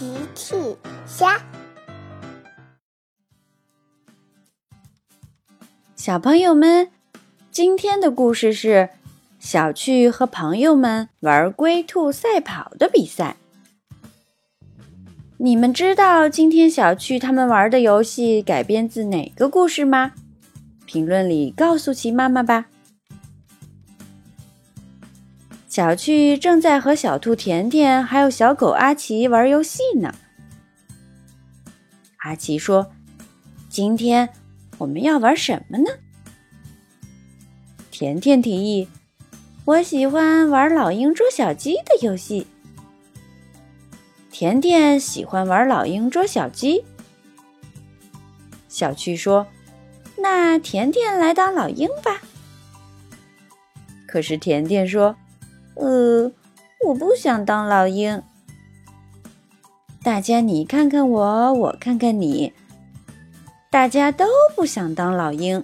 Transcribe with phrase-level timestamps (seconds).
[0.00, 0.56] 奇趣
[1.04, 1.38] 虾，
[5.94, 6.88] 小朋友们，
[7.50, 8.88] 今天的故事是
[9.38, 13.36] 小趣和朋友们玩龟兔赛跑的比赛。
[15.36, 20.12] 你们知道今天小趣他们玩的游戏改编自哪个故事吗？
[20.86, 22.69] 评论里告诉奇妈妈吧。
[25.70, 30.12] 小趣正在和小兔甜甜还有小狗阿奇玩游戏呢。
[32.16, 32.90] 阿奇说
[33.70, 34.30] ：“今天
[34.78, 35.84] 我们要玩什么呢？”
[37.92, 38.88] 甜甜提议
[39.64, 42.48] ：“我喜欢玩老鹰捉小鸡的游戏。”
[44.32, 46.84] 甜甜喜欢玩老鹰捉小鸡。
[48.68, 49.46] 小趣说
[50.18, 52.20] ：“那甜甜来当老鹰吧。”
[54.08, 55.14] 可是甜甜说。
[55.74, 56.30] 呃，
[56.86, 58.22] 我不想当老鹰。
[60.02, 62.52] 大家你看看我，我看看你，
[63.70, 65.62] 大家都不想当老鹰。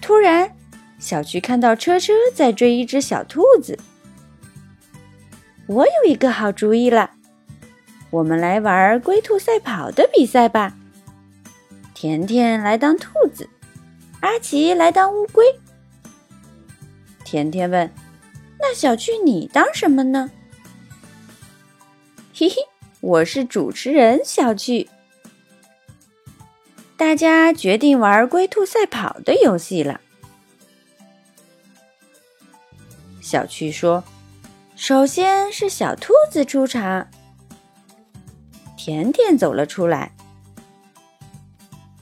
[0.00, 0.52] 突然，
[0.98, 3.78] 小菊看到车车在追一只小兔子。
[5.66, 7.10] 我有一个好主意了，
[8.10, 10.74] 我们来玩龟兔赛跑的比赛吧。
[11.94, 13.48] 甜甜来当兔子，
[14.20, 15.44] 阿奇来当乌龟。
[17.30, 17.92] 甜甜问
[18.58, 20.30] ：“那小趣你当什么呢？”
[22.32, 22.54] 嘿嘿，
[23.00, 24.88] 我是主持人小趣。
[26.96, 30.00] 大家决定玩龟兔赛跑的游戏了。
[33.20, 34.02] 小趣说
[34.74, 37.06] ：“首先是小兔子出场。”
[38.74, 40.10] 甜甜走了出来。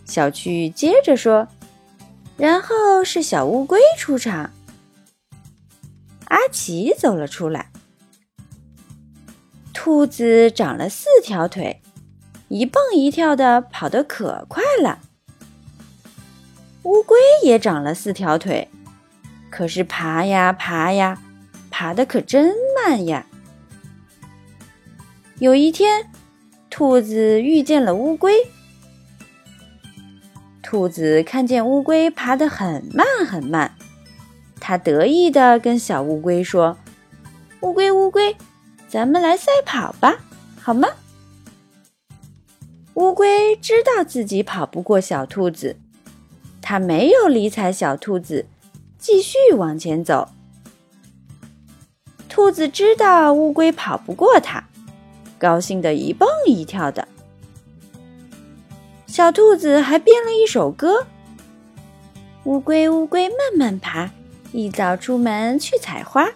[0.05, 1.49] 小趣接着说
[2.39, 4.49] ：“然后是小乌龟出场。”
[6.27, 7.71] 阿奇走了出来。
[9.73, 11.81] 兔子长了四条腿，
[12.49, 15.01] 一蹦一跳的跑得可快了。
[16.83, 18.69] 乌龟也长了四条腿，
[19.51, 21.21] 可是爬呀爬呀，
[21.71, 23.27] 爬得可真慢呀。
[25.39, 26.11] 有一天，
[26.71, 28.33] 兔子遇见了乌龟。
[30.63, 33.77] 兔子看见乌龟爬得很慢很慢。
[34.61, 36.77] 他得意地跟小乌龟说
[37.61, 38.37] ：“乌龟，乌龟，
[38.89, 40.17] 咱们来赛跑吧，
[40.61, 40.89] 好吗？”
[42.95, 45.77] 乌龟知道自己跑不过小兔子，
[46.63, 48.47] 它没有理睬小兔子，
[48.99, 50.29] 继续往前走。
[52.29, 54.65] 兔子知道乌龟跑不过它，
[55.39, 57.07] 高兴的一蹦一跳的。
[59.07, 61.07] 小兔子还编了一首歌
[62.45, 64.11] ：“乌龟，乌龟，慢慢爬。”
[64.53, 66.29] 一早出门去采花，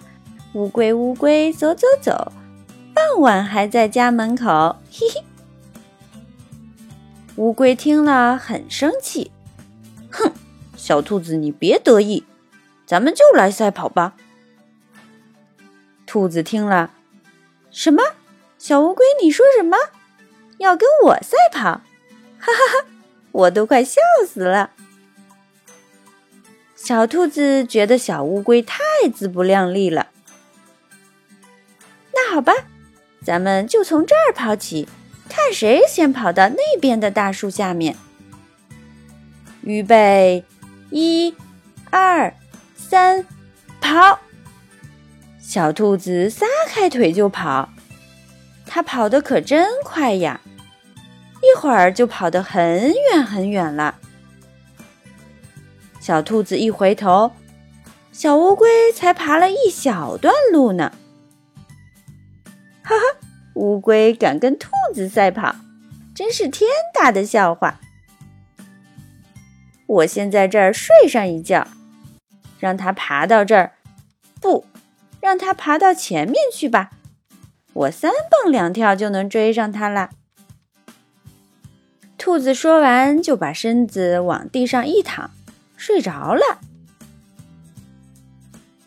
[0.52, 2.32] 乌龟乌龟走走走，
[2.94, 4.76] 傍晚还在家门口。
[4.90, 5.24] 嘿嘿，
[7.36, 9.30] 乌龟听了很生气，
[10.10, 10.32] 哼，
[10.76, 12.24] 小兔子你别得意，
[12.84, 14.14] 咱们就来赛跑吧。
[16.06, 16.90] 兔子听了，
[17.70, 18.02] 什么？
[18.58, 19.76] 小乌龟你说什么？
[20.58, 21.62] 要跟我赛跑？
[21.62, 21.82] 哈
[22.38, 22.86] 哈哈，
[23.32, 24.70] 我都快笑死了。
[26.90, 28.82] 小兔子觉得小乌龟太
[29.14, 30.08] 自不量力了。
[32.12, 32.52] 那好吧，
[33.24, 34.88] 咱们就从这儿跑起，
[35.28, 37.94] 看谁先跑到那边的大树下面。
[39.62, 40.44] 预备，
[40.90, 41.32] 一、
[41.90, 42.34] 二、
[42.74, 43.24] 三，
[43.80, 44.18] 跑！
[45.40, 47.68] 小兔子撒开腿就跑，
[48.66, 50.40] 它跑得可真快呀，
[51.40, 53.94] 一会儿就跑得很远很远了。
[56.10, 57.30] 小兔子一回头，
[58.10, 60.90] 小乌龟才爬了一小段路呢。
[62.82, 63.02] 哈哈，
[63.54, 65.54] 乌龟敢跟兔子赛跑，
[66.12, 67.76] 真是天大的笑话！
[69.86, 71.68] 我先在这儿睡上一觉，
[72.58, 73.74] 让它爬到这儿，
[74.40, 74.66] 不，
[75.20, 76.90] 让它爬到前面去吧。
[77.72, 80.10] 我三蹦两跳就能追上它了。
[82.18, 85.30] 兔子说完，就把身子往地上一躺。
[85.80, 86.60] 睡着了，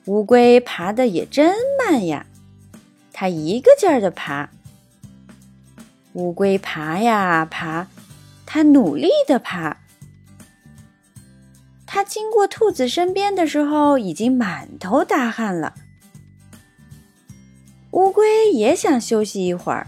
[0.06, 2.28] 乌龟爬的也真慢呀，
[3.12, 4.52] 它一个劲儿的爬。
[6.14, 7.88] 乌龟爬呀爬，
[8.46, 9.78] 它努力的爬。
[11.88, 15.74] 它经过兔子身边的时候，已经满头大汗了。
[17.90, 19.88] 乌龟也想休息一会儿，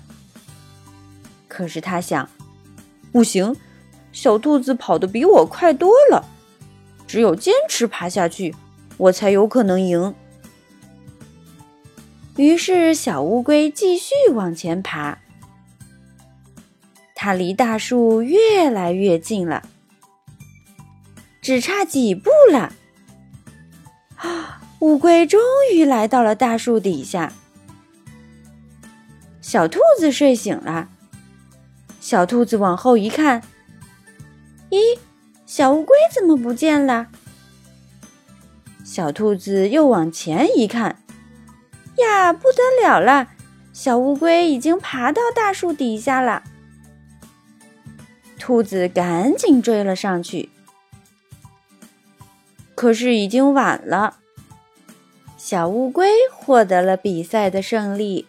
[1.47, 2.27] 可是它想，
[3.11, 3.55] 不行，
[4.11, 6.31] 小兔子跑得比我快多了。
[7.15, 8.53] 只有坚持爬下去，
[8.97, 10.13] 我才有可能赢。
[12.35, 15.19] 于是，小乌龟继续往前爬。
[17.15, 19.63] 它离大树越来越近了，
[21.41, 22.73] 只差几步了。
[24.17, 24.61] 啊！
[24.79, 25.39] 乌龟终
[25.73, 27.31] 于来到了大树底下。
[29.39, 30.89] 小兔子睡醒了。
[32.01, 33.41] 小兔子往后一看，
[34.69, 34.99] 咦，
[35.45, 37.07] 小乌龟怎么不见了？
[38.83, 41.03] 小兔子又往前一看。
[41.97, 43.29] 呀，不得了了！
[43.71, 46.43] 小乌龟已经爬到大树底下了。
[48.37, 50.49] 兔子赶紧追了上去，
[52.75, 54.17] 可是已经晚了。
[55.37, 58.27] 小乌龟获得了比赛的胜利。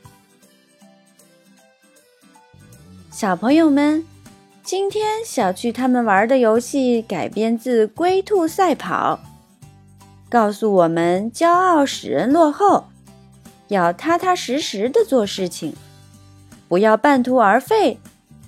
[3.11, 4.07] 小朋友们，
[4.67, 9.21] 今天小趣他们玩的游戏改编自《龟兔赛跑》，
[10.29, 12.87] 告诉我们：骄傲使人落后。
[13.69, 15.73] 要踏踏实实的做事情，
[16.67, 18.01] 不要半途而废，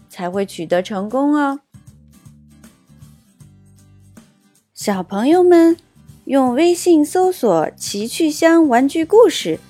[0.08, 1.60] 才会取得成功哦。
[4.74, 5.76] 小朋友们，
[6.24, 9.60] 用微信搜索“奇趣箱玩具故事”，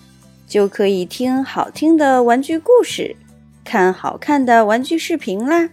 [0.48, 3.16] 就可以听好听的玩具故事，
[3.62, 5.68] 看好看的玩具视频啦。